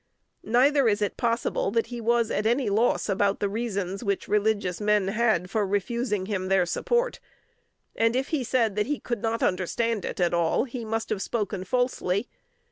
[0.47, 4.81] Neither is it possible that he was at any loss about the reasons which religious
[4.81, 7.19] men had for refusing him their support;
[7.95, 11.21] and, if he said that he could not understand it at all, he must have
[11.21, 12.27] spoken falsely.